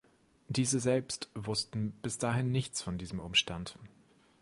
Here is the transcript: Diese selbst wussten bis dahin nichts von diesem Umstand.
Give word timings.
Diese 0.47 0.79
selbst 0.79 1.29
wussten 1.35 1.91
bis 1.91 2.17
dahin 2.17 2.51
nichts 2.51 2.81
von 2.81 2.97
diesem 2.97 3.19
Umstand. 3.19 3.77